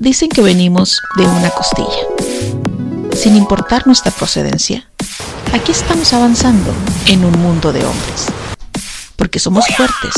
[0.00, 2.06] Dicen que venimos de una costilla.
[3.14, 4.88] Sin importar nuestra procedencia,
[5.52, 6.72] aquí estamos avanzando
[7.04, 8.28] en un mundo de hombres.
[9.16, 10.14] Porque somos fuertes,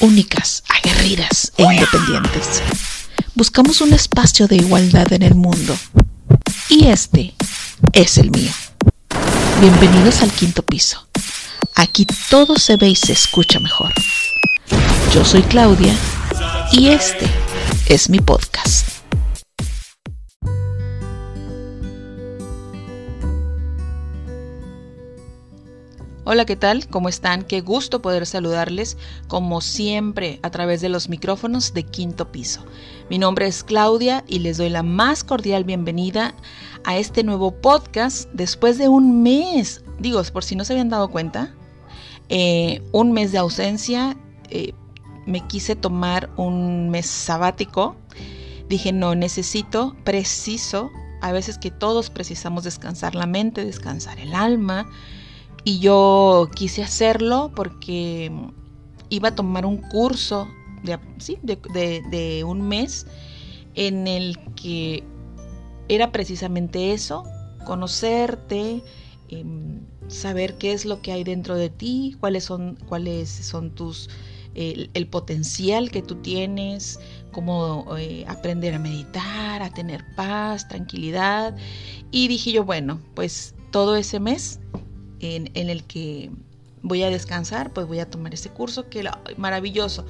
[0.00, 2.62] únicas, aguerridas e independientes.
[3.34, 5.76] Buscamos un espacio de igualdad en el mundo.
[6.70, 7.34] Y este
[7.92, 8.50] es el mío.
[9.60, 11.06] Bienvenidos al quinto piso.
[11.74, 13.92] Aquí todo se ve y se escucha mejor.
[15.12, 15.94] Yo soy Claudia
[16.72, 17.26] y este
[17.90, 18.97] es mi podcast.
[26.30, 26.86] Hola, ¿qué tal?
[26.88, 27.42] ¿Cómo están?
[27.42, 32.66] Qué gusto poder saludarles como siempre a través de los micrófonos de Quinto Piso.
[33.08, 36.34] Mi nombre es Claudia y les doy la más cordial bienvenida
[36.84, 39.82] a este nuevo podcast después de un mes.
[40.00, 41.54] Digo, por si no se habían dado cuenta,
[42.28, 44.14] eh, un mes de ausencia.
[44.50, 44.74] Eh,
[45.24, 47.96] me quise tomar un mes sabático.
[48.68, 50.90] Dije, no, necesito, preciso,
[51.22, 54.86] a veces que todos precisamos descansar la mente, descansar el alma
[55.68, 58.32] y yo quise hacerlo porque
[59.10, 60.48] iba a tomar un curso
[60.82, 63.06] de, de, un mes
[63.74, 65.04] en el que
[65.90, 67.24] era precisamente eso,
[67.66, 68.82] conocerte,
[69.28, 74.08] em, saber qué es lo que hay dentro de ti, cuáles son, cuáles son tus,
[74.54, 76.98] el, potencial que tú tienes,
[77.30, 81.54] cómo eh, aprender a meditar, a tener paz, tranquilidad.
[82.10, 84.60] Y dije yo, bueno, pues todo ese mes
[85.20, 86.30] en, el que
[86.82, 90.06] voy a descansar, pues voy a tomar ese curso, que maravilloso.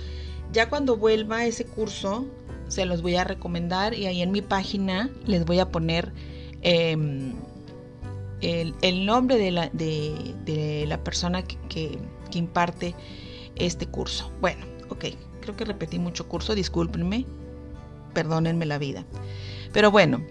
[0.53, 2.27] Ya cuando vuelva ese curso,
[2.69, 6.13] se los voy a recomendar y ahí en mi página les voy a poner
[6.63, 7.35] em,
[8.41, 11.99] el, nombre de la, de, la persona que,
[12.35, 12.95] imparte
[13.57, 14.31] este curso.
[14.41, 15.07] Bueno, ok,
[15.41, 17.25] creo que repetí mucho curso, discúlpenme,
[18.13, 19.05] perdónenme la vida.
[19.73, 20.23] Pero bueno,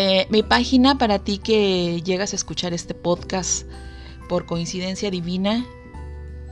[0.00, 3.66] eh, mi página para ti que llegas a escuchar este podcast
[4.28, 5.66] por coincidencia divina,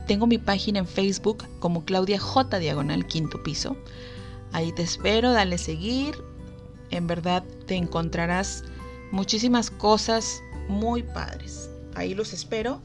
[0.05, 3.77] tengo mi página en Facebook como Claudia J Diagonal Quinto Piso.
[4.51, 6.15] Ahí te espero, dale seguir.
[6.89, 8.65] En verdad te encontrarás
[9.11, 11.69] muchísimas cosas muy padres.
[11.95, 12.81] Ahí los espero.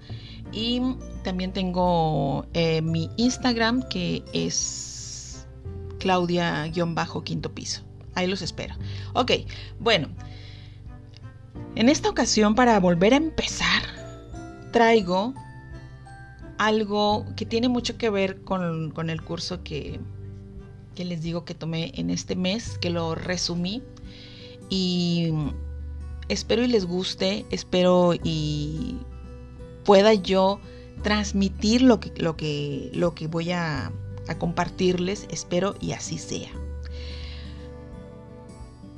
[0.52, 0.80] Y
[1.24, 5.44] también tengo eh, mi Instagram que es
[5.98, 7.82] Claudia-Quinto Piso.
[8.14, 8.76] Ahí los espero.
[9.14, 9.32] Ok,
[9.80, 10.06] bueno.
[11.82, 13.82] En esta ocasión, para volver a empezar,
[14.70, 15.34] traigo
[16.56, 19.98] algo que tiene mucho que ver con, el curso que,
[20.94, 23.82] les digo que tomé en este mes, que lo resumí.
[24.70, 25.32] Y
[26.28, 28.98] espero y les guste, espero y
[29.84, 30.60] pueda yo
[31.02, 33.90] transmitir lo que, lo que, lo que voy a
[34.38, 36.52] compartirles, espero y así sea.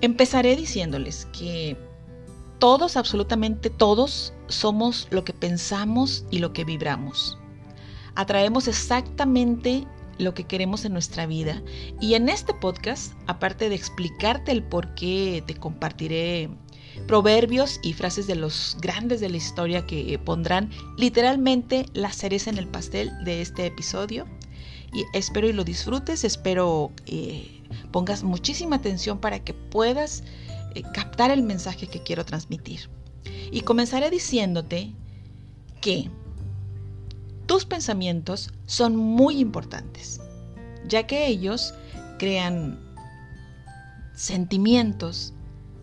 [0.03, 1.79] Empezaré diciéndoles que
[2.59, 7.39] todos, absolutamente todos, somos lo que pensamos y lo que vibramos.
[8.15, 9.87] Atraemos exactamente
[10.19, 11.63] lo que queremos en nuestra vida.
[12.01, 16.51] Y en este podcast, aparte de explicarte el por qué, te compartiré
[17.09, 22.59] proverbios y frases de los grandes de la historia que pondrán literalmente la cereza en
[22.59, 24.27] el pastel de este episodio.
[24.93, 30.23] Y espero y lo disfrutes, espero eh, pongas muchísima atención para que puedas
[30.75, 32.91] eh, captar el mensaje que quiero transmitir.
[33.51, 34.93] Y comenzaré diciéndote
[35.81, 36.11] que
[37.47, 40.21] tus pensamientos son muy importantes,
[40.89, 41.75] ya que ellos
[42.19, 42.81] crean
[44.15, 45.35] sentimientos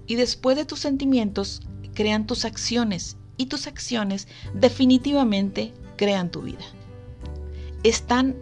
[0.08, 1.62] y después de tus sentimientos
[1.94, 6.66] crean tus acciones y tus acciones definitivamente crean tu vida.
[7.84, 8.36] Están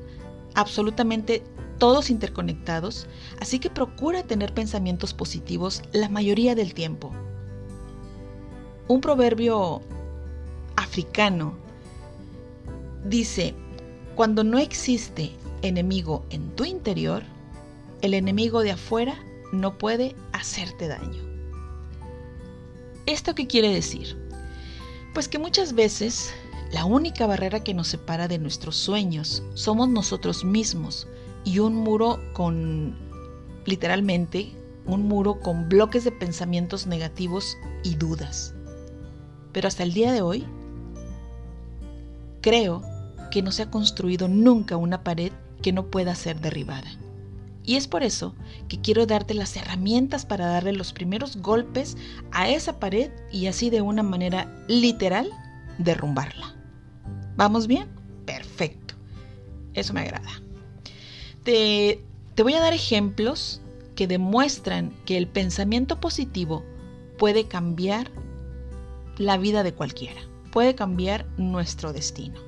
[0.56, 1.44] absolutamente
[1.80, 3.08] todos interconectados,
[3.40, 7.12] así que procura tener pensamientos positivos la mayoría del tiempo.
[8.88, 9.82] Un proverbio
[10.76, 11.54] africano
[13.06, 13.56] dice,
[14.16, 15.32] cuando no existe
[15.62, 17.24] enemigo en tu interior,
[18.02, 19.18] el enemigo de afuera
[19.52, 21.24] no puede hacerte daño.
[23.06, 24.18] ¿Esto qué quiere decir?
[25.14, 26.32] Pues que muchas veces
[26.72, 31.08] la única barrera que nos separa de nuestros sueños somos nosotros mismos,
[31.44, 32.95] y un muro con,
[33.65, 34.51] literalmente,
[34.86, 38.53] un muro con bloques de pensamientos negativos y dudas.
[39.51, 40.45] Pero hasta el día de hoy,
[42.41, 42.81] creo
[43.31, 45.31] que no se ha construido nunca una pared
[45.62, 46.89] que no pueda ser derribada.
[47.63, 48.33] Y es por eso
[48.68, 51.97] que quiero darte las herramientas para darle los primeros golpes
[52.31, 55.30] a esa pared y así de una manera literal
[55.77, 56.56] derrumbarla.
[57.36, 57.88] ¿Vamos bien?
[58.25, 58.95] Perfecto.
[59.74, 60.49] Eso me agrada.
[61.50, 62.00] Te,
[62.44, 63.60] voy a dar ejemplos
[63.96, 66.63] que demuestran que el pensamiento positivo
[67.18, 68.12] puede cambiar
[69.18, 72.40] la vida de cualquiera, puede cambiar nuestro destino.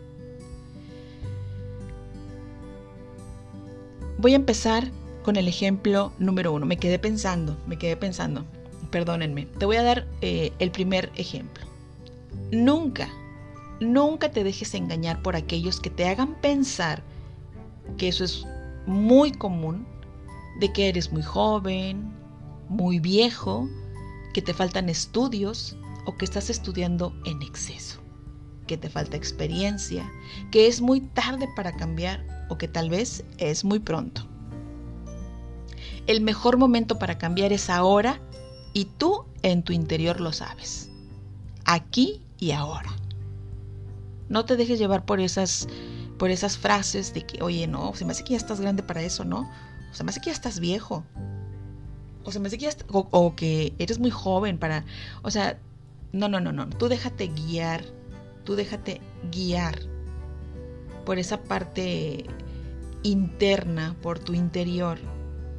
[4.19, 4.91] Voy a empezar
[5.23, 6.67] con el ejemplo número uno.
[6.67, 8.45] Me quedé pensando, me quedé pensando,
[8.91, 9.47] perdónenme.
[9.57, 11.65] Te voy a dar eh, el primer ejemplo.
[12.51, 13.09] Nunca,
[13.79, 17.01] nunca te dejes engañar por aquellos que te hagan pensar
[17.97, 18.45] que eso es
[18.91, 19.87] muy común,
[20.59, 22.13] de que eres muy joven,
[22.69, 23.67] muy viejo,
[24.33, 27.99] que te faltan estudios o que estás estudiando en exceso,
[28.67, 30.09] que te falta experiencia,
[30.51, 34.27] que es muy tarde para cambiar o que tal vez es muy pronto.
[36.07, 38.21] El mejor momento para cambiar es ahora
[38.73, 40.89] y tú en tu interior lo sabes.
[41.65, 42.91] Aquí y ahora.
[44.29, 45.67] No te dejes llevar por esas
[46.21, 49.01] por esas frases de que, oye, no, se me hace que ya estás grande para
[49.01, 49.49] eso, ¿no?
[49.91, 51.03] O se me hace que ya estás viejo.
[52.23, 54.85] O se me hace que ya o, que eres muy joven para,
[55.23, 55.59] o sea,
[56.11, 57.83] no, no, no, no, tú déjate guiar,
[58.43, 59.01] tú déjate
[59.31, 59.79] guiar
[61.07, 62.27] por esa parte
[63.01, 64.99] interna, por tu interior,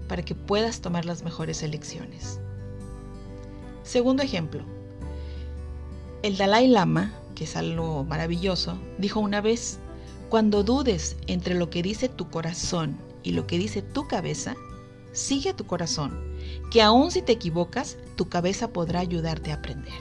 [0.07, 2.39] para que puedas tomar las mejores elecciones.
[3.83, 4.63] Segundo ejemplo,
[6.23, 9.81] el Dalai Lama, que es algo maravilloso, dijo una vez,
[10.33, 14.57] cuando dudes entre lo que dice tu corazón y lo que dice tu cabeza,
[15.13, 16.39] sigue tu corazón,
[16.71, 19.93] que aun si te equivocas, tu cabeza podrá ayudarte a aprender.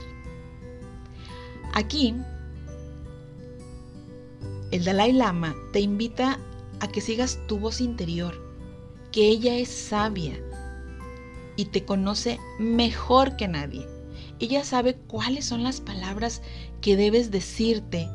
[1.74, 2.14] Aquí,
[4.70, 6.38] el Dalai Lama te invita
[6.80, 8.34] a que sigas tu voz interior,
[9.10, 10.40] que ella es sabia
[11.56, 13.86] y te conoce mejor que nadie.
[14.40, 16.40] Ella sabe cuáles son las palabras
[16.80, 18.08] que debes decirte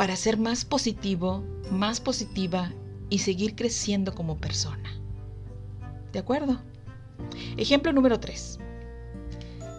[0.00, 2.72] para ser más positivo, más positiva
[3.10, 4.98] y seguir creciendo como persona.
[6.10, 6.58] ¿De acuerdo?
[7.58, 8.60] Ejemplo número 3.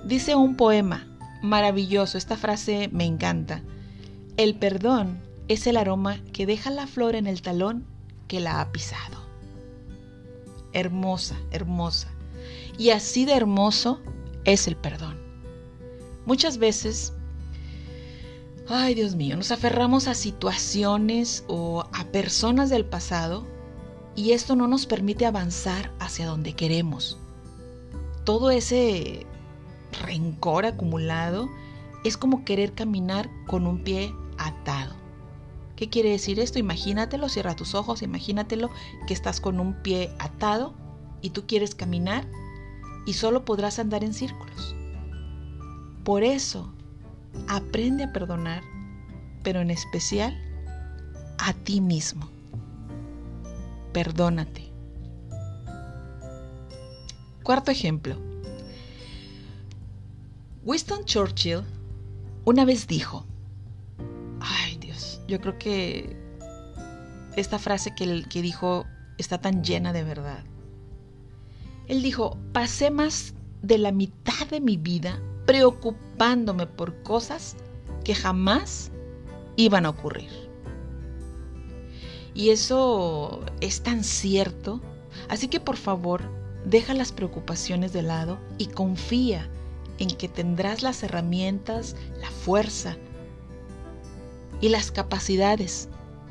[0.06, 1.08] Dice un poema
[1.42, 3.64] maravilloso, esta frase me encanta.
[4.38, 7.88] El perdón es el aroma que deja la flor en el talón
[8.28, 9.26] que la ha pisado.
[10.72, 12.10] Hermosa, hermosa.
[12.78, 14.00] Y así de hermoso
[14.46, 15.18] es el perdón.
[16.28, 17.12] Muchas veces
[18.68, 23.46] Ay, Dios mío, nos aferramos a situaciones o a personas del pasado
[24.16, 27.18] y esto no nos permite avanzar hacia donde queremos.
[28.24, 29.26] Todo ese
[30.04, 31.50] rencor acumulado
[32.04, 34.96] es como querer caminar con un pie atado.
[35.76, 36.60] ¿Qué quiere decir esto?
[36.60, 38.70] Imagínatelo, cierra tus ojos, imagínatelo
[39.08, 40.74] que estás con un pie atado
[41.22, 42.28] y tú quieres caminar
[43.06, 44.76] y solo podrás andar en círculos.
[46.04, 46.72] Por eso
[47.48, 48.64] aprende a perdonar,
[49.44, 50.38] pero en especial
[51.38, 52.30] a ti mismo.
[53.94, 54.72] Perdónate.
[57.44, 58.16] Cuarto ejemplo.
[60.64, 61.64] Winston Churchill
[62.46, 63.26] una vez dijo,
[64.40, 66.16] ay Dios, yo creo que
[67.36, 68.86] esta frase que, que dijo
[69.18, 70.44] está tan llena de verdad.
[71.88, 77.56] Él dijo, pasé más de la mitad de mi vida preocupándome por cosas
[78.04, 78.92] que jamás
[79.56, 80.30] iban a ocurrir.
[82.34, 84.82] Y eso es tan cierto.
[85.30, 86.22] Así que por favor,
[86.66, 89.50] deja las preocupaciones de lado y confía
[90.00, 92.98] en que tendrás las herramientas, la fuerza
[94.62, 95.90] y las capacidades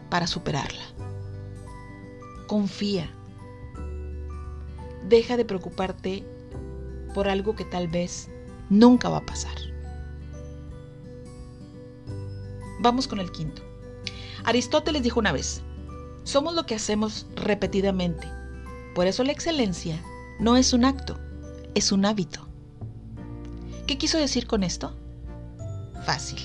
[0.08, 0.82] para superarla.
[2.46, 3.10] Confía.
[5.08, 6.24] Deja de preocuparte
[7.14, 8.28] por algo que tal vez
[8.70, 9.56] nunca va a pasar.
[12.80, 13.62] Vamos con el quinto.
[14.44, 15.60] Aristóteles dijo una vez,
[16.24, 18.26] somos lo que hacemos repetidamente.
[18.94, 20.02] Por eso la excelencia
[20.38, 21.18] no es un acto,
[21.74, 22.48] es un hábito.
[23.86, 24.96] ¿Qué quiso decir con esto?
[26.06, 26.38] Fácil.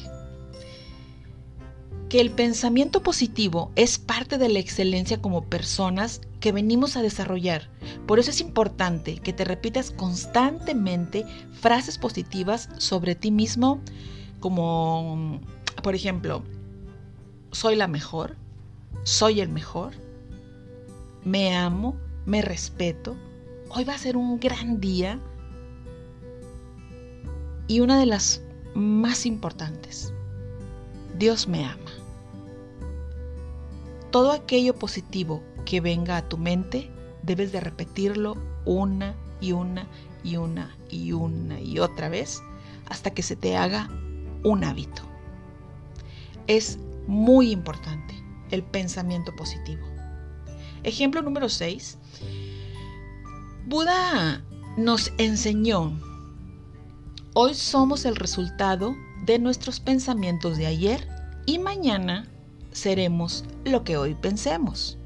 [2.10, 7.72] Que el pensamiento positivo es parte de la excelencia como personas que venimos a desarrollar.
[8.06, 13.82] Por eso es importante que te repitas constantemente frases positivas sobre ti mismo,
[14.40, 15.42] como,
[15.82, 16.44] por ejemplo,
[17.52, 18.36] soy la mejor,
[19.02, 19.94] soy el mejor,
[21.24, 21.96] me amo,
[22.28, 23.16] me respeto,
[23.70, 25.20] hoy va a ser un gran día.
[27.68, 28.44] Y una de las
[28.76, 30.14] más importantes,
[31.18, 31.92] Dios me ama.
[34.12, 36.90] Todo aquello positivo que venga a tu mente,
[37.24, 39.88] debes de repetirlo una y una
[40.24, 42.42] y una y una y otra vez
[42.90, 43.90] hasta que se te haga
[44.44, 45.02] un hábito.
[46.48, 48.14] Es muy importante
[48.52, 49.86] el pensamiento positivo.
[50.84, 51.98] Ejemplo número 6.
[53.66, 54.44] Buda
[54.78, 56.00] nos enseñó,
[57.34, 58.96] hoy somos el resultado
[59.26, 61.08] de nuestros pensamientos de ayer
[61.48, 62.28] y mañana
[62.72, 65.00] seremos lo que hoy pensemos.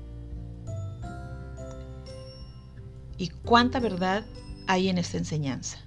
[3.19, 4.25] ¿Y cuánta verdad
[4.65, 5.77] hay en esta enseñanza?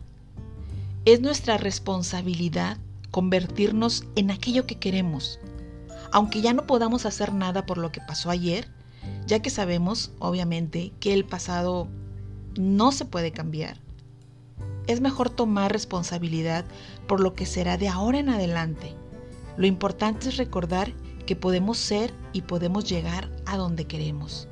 [1.06, 2.76] Es nuestra responsabilidad
[3.10, 5.40] convertirnos en aquello que queremos,
[6.12, 8.68] aunque ya no podamos hacer nada por lo que pasó ayer,
[9.26, 11.88] ya que sabemos, obviamente, que el pasado
[12.58, 13.80] no se puede cambiar.
[14.86, 16.66] Es mejor tomar responsabilidad
[17.06, 18.94] por lo que será de ahora en adelante.
[19.56, 20.92] Lo importante es recordar
[21.24, 24.48] que podemos ser y podemos llegar a donde queremos.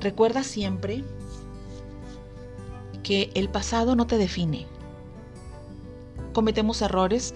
[0.00, 1.04] Recuerda siempre
[3.06, 4.66] que el pasado no te define.
[6.32, 7.34] Cometemos errores,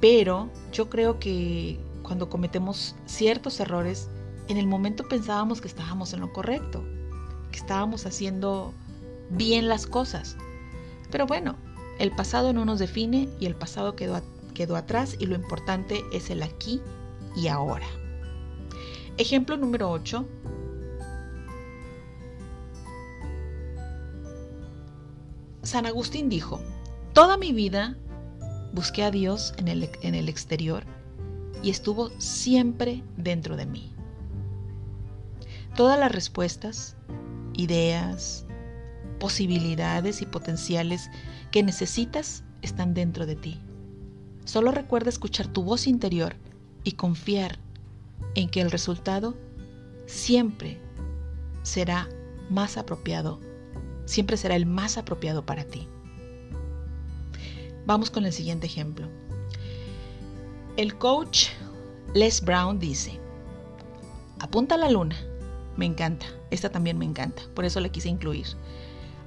[0.00, 4.08] pero yo creo que cuando cometemos ciertos errores,
[4.48, 6.82] en el momento pensábamos que estábamos en lo correcto,
[7.52, 8.74] que estábamos haciendo
[9.30, 10.36] bien las cosas.
[11.12, 11.54] Pero bueno,
[12.00, 14.20] el pasado no nos define y el pasado quedó,
[14.52, 16.80] quedó atrás y lo importante es el aquí
[17.36, 17.86] y ahora.
[19.16, 20.26] Ejemplo número 8.
[25.64, 26.60] San Agustín dijo,
[27.12, 27.96] toda mi vida
[28.72, 30.84] busqué a Dios en el, en el exterior
[31.62, 33.92] y estuvo siempre dentro de mí.
[35.74, 36.96] Todas las respuestas,
[37.54, 38.46] ideas,
[39.18, 41.10] posibilidades y potenciales
[41.50, 43.60] que necesitas están dentro de ti.
[44.44, 46.36] Solo recuerda escuchar tu voz interior
[46.84, 47.58] y confiar
[48.34, 49.34] en que el resultado
[50.06, 50.78] siempre
[51.62, 52.08] será
[52.50, 53.40] más apropiado,
[54.04, 55.88] siempre será el más apropiado para ti.
[57.86, 59.08] Vamos con el siguiente ejemplo.
[60.76, 61.48] El coach
[62.14, 63.20] Les Brown dice,
[64.40, 65.16] apunta a la luna.
[65.76, 68.46] Me encanta, esta también me encanta, por eso la quise incluir.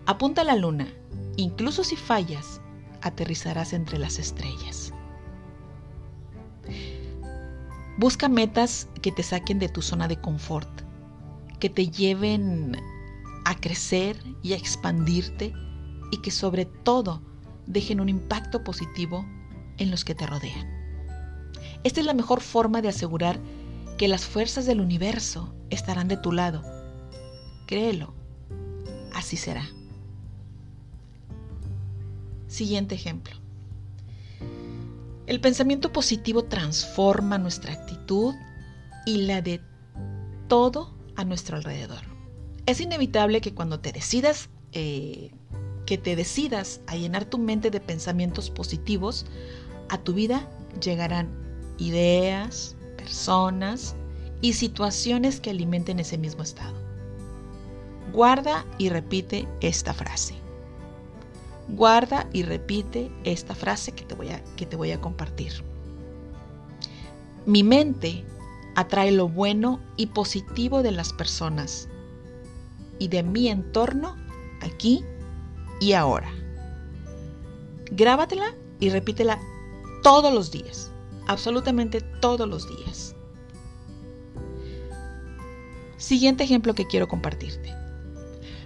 [0.05, 0.88] Apunta a la luna,
[1.36, 2.62] incluso si fallas,
[3.01, 4.93] aterrizarás entre las estrellas.
[7.98, 10.69] Busca metas que te saquen de tu zona de confort,
[11.60, 12.77] que te lleven
[13.48, 15.54] a crecer y a expandirte
[16.12, 17.22] y que sobre todo
[17.66, 19.25] dejen un impacto positivo
[19.77, 20.68] en los que te rodean.
[21.86, 23.39] Esta es la mejor forma de asegurar
[23.98, 26.62] que las fuerzas del universo estarán de tu lado.
[27.68, 28.13] Créelo,
[29.13, 29.66] así será.
[32.48, 33.38] Siguiente ejemplo.
[35.25, 38.36] El pensamiento positivo transforma nuestra actitud
[39.06, 39.62] y la de
[40.50, 42.16] todo a nuestro alrededor.
[42.67, 45.31] Es inevitable que cuando te decidas, eh,
[45.86, 49.25] que te decidas a llenar tu mente de pensamientos positivos,
[49.88, 50.50] a tu vida
[50.81, 51.29] llegarán
[51.77, 53.95] ideas, personas
[54.41, 56.75] y situaciones que alimenten ese mismo estado.
[58.12, 60.36] Guarda y repite esta frase.
[61.69, 65.53] Guarda y repite esta frase que te voy a, que te voy a compartir.
[67.45, 68.25] Mi mente
[68.75, 71.88] atrae lo bueno y positivo de las personas
[73.00, 74.16] y de mi entorno
[74.62, 75.04] aquí
[75.80, 76.32] y ahora.
[77.92, 79.39] Grábatela y repítela
[80.04, 80.92] todos los días,
[81.27, 83.16] absolutamente todos los días.
[85.98, 87.74] Siguiente ejemplo que quiero compartirte.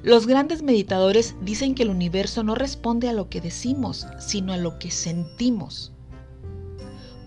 [0.04, 4.58] Los grandes meditadores dicen que el universo no responde a lo que decimos, sino a
[4.58, 5.92] lo que sentimos.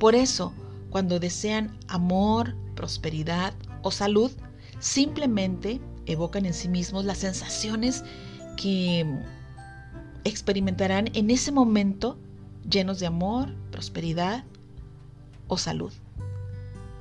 [0.00, 0.52] Por eso,
[0.90, 4.30] cuando desean amor, prosperidad o salud,
[4.80, 8.04] simplemente evocan en sí mismos las sensaciones
[8.56, 9.06] que
[10.24, 12.18] experimentarán en ese momento
[12.68, 14.44] llenos de amor, prosperidad
[15.48, 15.92] o salud.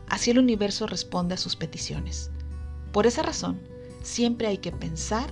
[0.07, 2.29] Así el universo responde a sus peticiones.
[2.91, 3.59] Por esa razón,
[4.03, 5.31] siempre hay que pensar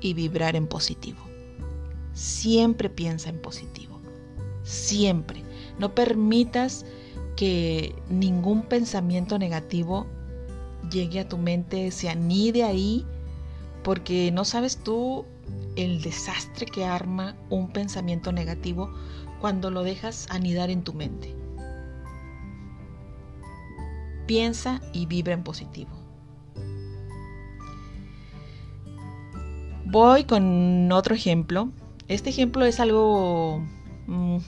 [0.00, 1.18] y vibrar en positivo.
[2.12, 4.00] Siempre piensa en positivo.
[4.62, 5.42] Siempre.
[5.78, 6.86] No permitas
[7.36, 10.06] que ningún pensamiento negativo
[10.94, 13.04] llegue a tu mente, se anide ahí,
[13.82, 15.26] porque no sabes tú
[15.76, 18.94] el desastre que arma un pensamiento negativo
[19.40, 21.34] cuando lo dejas anidar en tu mente.
[24.26, 25.90] Piensa y vibra en positivo.
[29.84, 31.70] Voy con otro ejemplo.
[32.08, 33.60] Este ejemplo es algo
[34.06, 34.38] mm,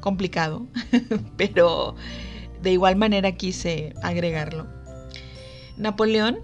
[0.00, 0.66] complicado,
[1.36, 1.94] pero
[2.62, 4.66] de igual manera quise agregarlo.
[5.76, 6.40] Napoleón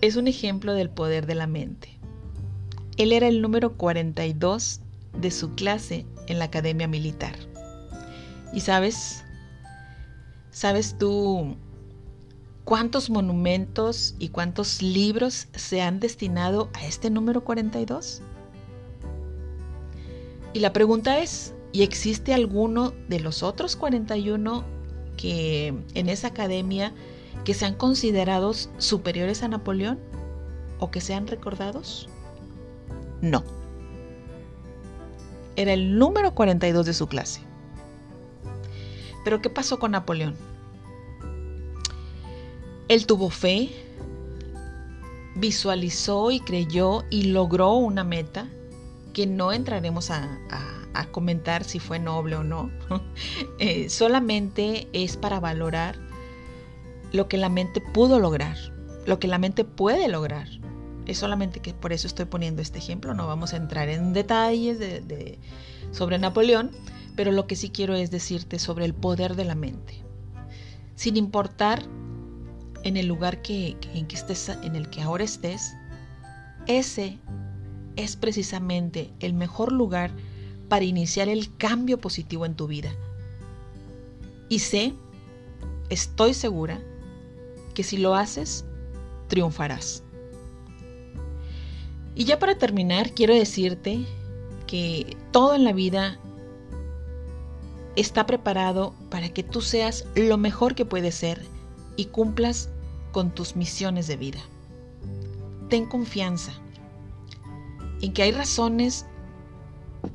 [0.00, 1.98] es un ejemplo del poder de la mente.
[2.96, 4.80] Él era el número 42
[5.18, 7.34] de su clase en la academia militar.
[8.52, 9.24] Y sabes,
[10.50, 11.56] sabes tú
[12.64, 18.22] cuántos monumentos y cuántos libros se han destinado a este número 42?
[20.54, 24.81] Y la pregunta es, ¿y existe alguno de los otros 41
[25.16, 26.92] que en esa academia
[27.44, 29.98] que sean considerados superiores a Napoleón
[30.78, 32.08] o que sean recordados?
[33.20, 33.44] No.
[35.56, 37.40] Era el número 42 de su clase.
[39.24, 40.34] Pero ¿qué pasó con Napoleón?
[42.88, 43.70] Él tuvo fe,
[45.36, 48.48] visualizó y creyó y logró una meta
[49.12, 50.28] que no entraremos a,
[51.10, 52.70] comentar si fue noble o no.
[53.58, 55.96] Eh, solamente es para valorar
[57.12, 58.56] lo que la mente pudo lograr,
[59.06, 60.48] lo que la mente puede lograr.
[61.06, 64.78] Es solamente que por eso estoy poniendo este ejemplo, no vamos a entrar en detalles
[64.78, 65.38] de,
[65.90, 66.70] sobre Napoleón,
[67.16, 70.02] pero lo que sí quiero es decirte sobre el poder de la mente.
[70.94, 71.82] Sin importar
[72.84, 75.74] en el lugar que, en, que estés, en el que ahora estés,
[76.66, 77.18] ese
[77.96, 80.12] es precisamente el mejor lugar
[80.72, 82.94] para iniciar el cambio positivo en tu vida.
[84.48, 84.94] Y sé,
[85.90, 86.80] estoy segura,
[87.74, 88.64] que si lo haces,
[89.28, 90.02] triunfarás.
[92.14, 94.06] Y ya para terminar, quiero decirte
[94.66, 96.18] que todo en la vida
[97.94, 101.44] está preparado para que tú seas lo mejor que puedes ser
[101.96, 102.70] y cumplas
[103.12, 104.40] con tus misiones de vida.
[105.68, 106.54] Ten confianza
[108.00, 109.04] en que hay razones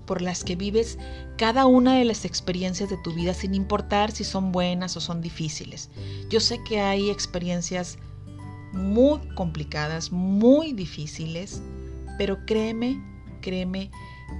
[0.05, 0.97] por las que vives
[1.37, 5.21] cada una de las experiencias de tu vida sin importar si son buenas o son
[5.21, 5.89] difíciles.
[6.29, 7.97] Yo sé que hay experiencias
[8.73, 11.61] muy complicadas, muy difíciles,
[12.17, 13.01] pero créeme,
[13.41, 13.91] créeme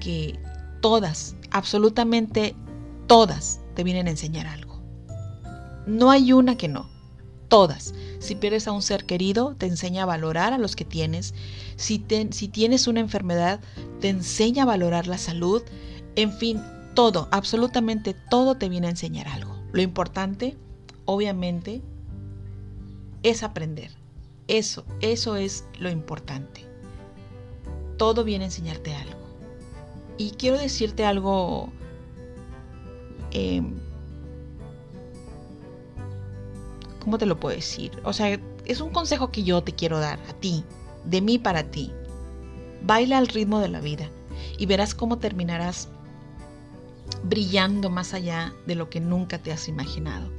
[0.02, 0.40] que
[0.82, 2.56] todas, absolutamente
[3.08, 4.82] todas, te vienen a enseñar algo.
[5.86, 6.90] No hay una que no,
[7.48, 7.94] todas.
[8.20, 11.34] Si pierdes a un ser querido, te enseña a valorar a los que tienes.
[11.76, 13.60] Si, si tienes una enfermedad,
[14.02, 15.62] te enseña a valorar la salud.
[16.16, 16.62] En fin,
[16.94, 19.56] todo, absolutamente todo te viene a enseñar algo.
[19.72, 20.58] Lo importante,
[21.06, 21.82] obviamente,
[23.24, 23.92] es aprender.
[24.48, 26.68] Eso, eso es lo importante
[27.98, 29.18] todo viene a enseñarte algo.
[30.18, 31.70] Y quiero decirte algo
[33.32, 33.76] em,
[37.08, 38.02] ¿cómo te lo puedo decir?
[38.04, 40.66] O sea, es un consejo que yo te quiero dar a ti,
[41.06, 41.94] de mí para ti.
[42.82, 44.10] Baila al ritmo de la vida
[44.58, 45.88] y verás cómo terminarás
[47.24, 50.30] brillando más allá de lo que nunca te has imaginado.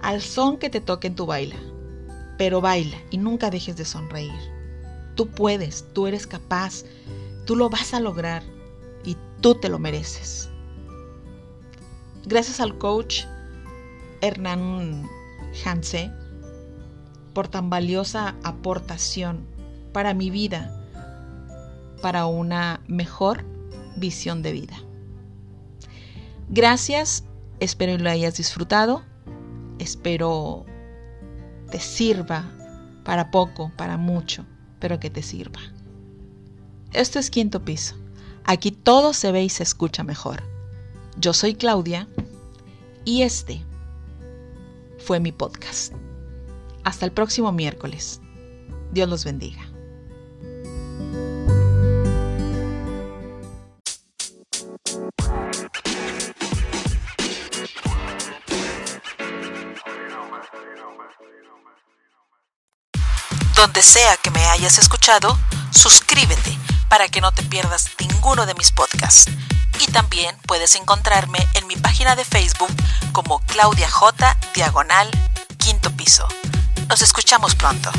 [0.00, 1.56] Al son que te toque en tu baila,
[2.36, 4.40] pero baila y nunca dejes de sonreír.
[5.16, 6.84] Tú puedes, tú eres capaz,
[7.44, 8.44] tú lo vas a lograr
[9.04, 10.48] y tú te lo mereces.
[12.24, 13.24] Gracias al coach
[14.20, 15.17] Hernán
[15.64, 16.10] Hanse
[17.34, 19.46] por tan valiosa aportación
[19.92, 20.74] para mi vida,
[22.02, 23.44] para una mejor
[23.96, 24.76] visión de vida.
[26.48, 27.24] Gracias,
[27.60, 29.02] espero lo hayas disfrutado,
[29.78, 30.64] espero
[31.70, 32.50] te sirva
[33.04, 34.44] para poco, para mucho
[34.78, 35.60] pero que te sirva.
[36.92, 37.96] Esto es quinto piso.
[38.44, 40.42] Aquí todo se ve y se escucha mejor.
[41.18, 42.08] Yo soy Claudia
[43.04, 43.64] y este
[45.08, 45.94] fue mi podcast.
[46.84, 48.20] Hasta el próximo miércoles.
[48.92, 49.62] Dios los bendiga.
[63.56, 65.38] Donde sea que me hayas escuchado,
[65.70, 66.58] suscríbete
[66.90, 69.32] para que no te pierdas ninguno de mis podcasts.
[69.80, 72.72] Y también puedes encontrarme en mi página de Facebook
[73.12, 74.36] como Claudia J.
[74.54, 75.08] Diagonal
[75.58, 76.26] Quinto Piso.
[76.88, 77.90] Nos escuchamos pronto.